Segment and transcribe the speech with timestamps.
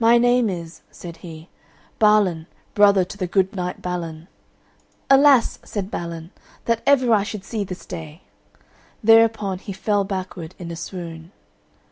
[0.00, 1.48] "My name is," said he,
[2.00, 4.26] "Balan, brother to the good knight Balin."
[5.08, 6.32] "Alas!" said Balin,
[6.64, 8.22] "that ever I should see this day."
[9.00, 11.30] Thereupon he fell backward in a swoon.